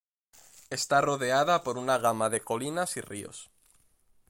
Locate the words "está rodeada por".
0.71-1.77